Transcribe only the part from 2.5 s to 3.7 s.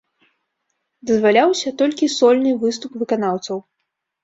выступ выканаўцаў.